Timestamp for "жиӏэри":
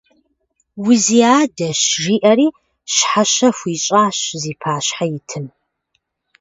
2.01-2.47